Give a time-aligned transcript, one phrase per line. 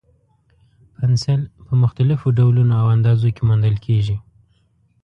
[0.95, 4.17] پنسل په مختلفو ډولونو او اندازو کې موندل کېږي.